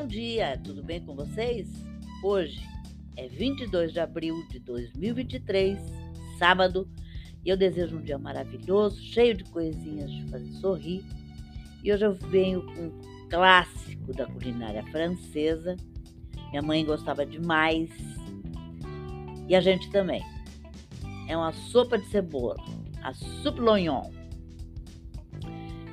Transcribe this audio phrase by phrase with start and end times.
[0.00, 1.68] Bom dia, tudo bem com vocês?
[2.24, 2.58] Hoje
[3.18, 5.78] é 22 de abril de 2023,
[6.38, 6.88] sábado,
[7.44, 11.04] e eu desejo um dia maravilhoso, cheio de coisinhas de fazer sorrir.
[11.84, 15.76] E hoje eu venho com um clássico da culinária francesa.
[16.48, 17.90] Minha mãe gostava demais
[19.46, 20.24] e a gente também.
[21.28, 22.56] É uma sopa de cebola,
[23.02, 24.10] a soupe l'oignon.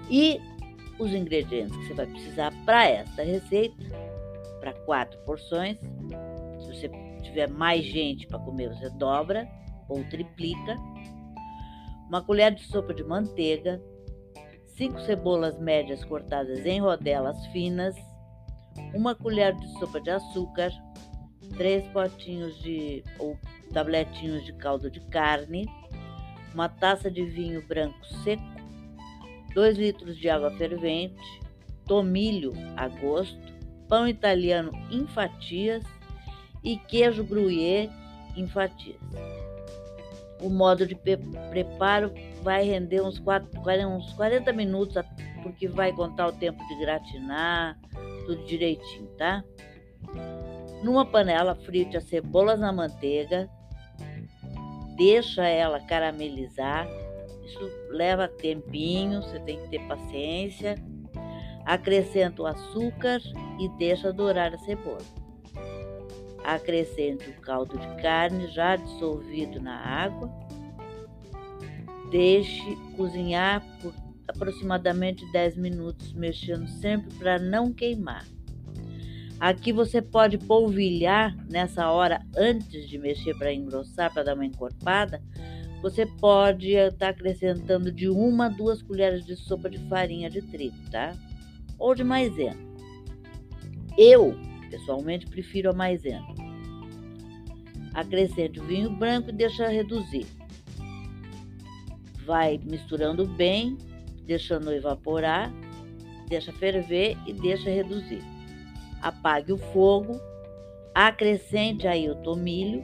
[0.09, 0.39] E
[0.99, 3.75] os ingredientes que você vai precisar para esta receita,
[4.59, 5.77] para quatro porções.
[6.59, 6.89] Se você
[7.21, 9.47] tiver mais gente para comer, você dobra
[9.87, 10.75] ou triplica.
[12.07, 13.81] Uma colher de sopa de manteiga,
[14.75, 17.95] cinco cebolas médias cortadas em rodelas finas,
[18.93, 20.71] uma colher de sopa de açúcar,
[21.57, 23.37] três potinhos de ou
[23.73, 25.65] tabletinhos de caldo de carne,
[26.53, 28.56] uma taça de vinho branco seco
[29.57, 31.41] 2 litros de água fervente,
[31.87, 33.41] tomilho a gosto,
[33.89, 35.83] pão italiano em fatias
[36.63, 37.89] e queijo gruyère
[38.35, 38.99] em fatias.
[40.39, 43.49] O modo de preparo vai render uns, 4,
[43.87, 45.03] uns 40 minutos,
[45.41, 47.79] porque vai contar o tempo de gratinar,
[48.27, 49.43] tudo direitinho, tá?
[50.83, 53.49] Numa panela, frite as cebolas na manteiga,
[54.95, 56.87] deixa ela caramelizar
[57.47, 60.75] isso leva tempinho, você tem que ter paciência.
[61.65, 63.21] Acrescenta o açúcar
[63.59, 65.01] e deixa dourar a cebola.
[66.43, 70.29] Acrescente o caldo de carne já dissolvido na água.
[72.09, 73.93] Deixe cozinhar por
[74.27, 78.25] aproximadamente 10 minutos, mexendo sempre para não queimar.
[79.39, 85.21] Aqui você pode polvilhar nessa hora antes de mexer para engrossar, para dar uma encorpada,
[85.81, 90.77] você pode estar acrescentando de uma a duas colheres de sopa de farinha de trigo,
[90.91, 91.15] tá?
[91.77, 92.57] Ou de maisena.
[93.97, 94.35] Eu,
[94.69, 96.25] pessoalmente, prefiro a maisena.
[97.93, 100.25] Acrescente o vinho branco e deixa reduzir.
[102.25, 103.77] Vai misturando bem,
[104.25, 105.51] deixando evaporar,
[106.27, 108.21] deixa ferver e deixa reduzir.
[109.01, 110.19] Apague o fogo,
[110.93, 112.83] acrescente aí o tomilho.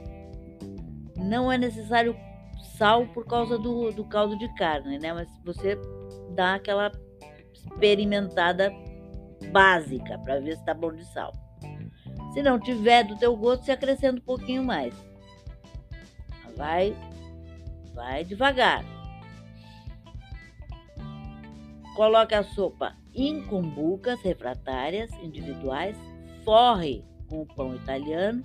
[1.16, 2.16] Não é necessário
[2.64, 5.12] sal por causa do, do caldo de carne, né?
[5.12, 5.78] Mas você
[6.34, 6.90] dá aquela
[7.52, 8.72] experimentada
[9.52, 11.32] básica para ver se tá bom de sal.
[12.32, 14.94] Se não tiver do teu gosto, você acrescenta um pouquinho mais.
[16.56, 16.96] Vai,
[17.94, 18.84] vai devagar.
[21.94, 25.96] Coloque a sopa em cumbucas refratárias individuais,
[26.44, 28.42] forre com o pão italiano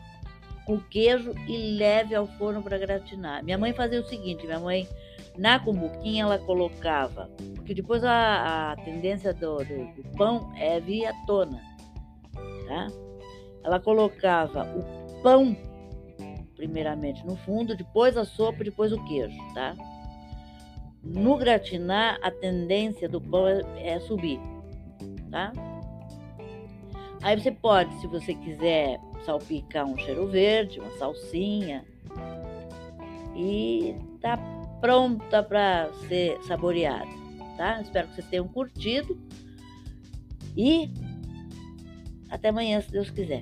[0.70, 3.44] com queijo e leve ao forno para gratinar.
[3.44, 4.88] Minha mãe fazia o seguinte: minha mãe,
[5.36, 11.08] na cumbuquinha, ela colocava, porque depois a, a tendência do, do, do, pão é vir
[11.08, 11.60] à tona,
[12.68, 12.88] tá?
[13.64, 15.58] Ela colocava o pão,
[16.56, 19.76] primeiramente no fundo, depois a sopa, depois o queijo, tá?
[21.02, 23.64] No gratinar, a tendência do pão é,
[23.96, 24.40] é subir,
[25.32, 25.52] tá?
[27.22, 31.86] Aí você pode, se você quiser, salpicar um cheiro verde, uma salsinha
[33.36, 34.38] e tá
[34.80, 37.10] pronta para ser saboreada,
[37.58, 37.82] tá?
[37.82, 39.20] Espero que vocês tenham curtido
[40.56, 40.90] e
[42.30, 43.42] até amanhã, se Deus quiser.